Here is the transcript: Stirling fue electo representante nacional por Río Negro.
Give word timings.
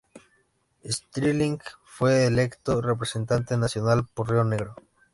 Stirling 0.83 1.59
fue 1.83 2.25
electo 2.25 2.81
representante 2.81 3.55
nacional 3.55 4.07
por 4.15 4.31
Río 4.31 4.43
Negro. 4.43 4.73